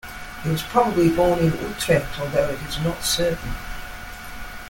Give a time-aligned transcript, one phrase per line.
[0.41, 3.51] He was probably born in Utrecht, although it is not certain.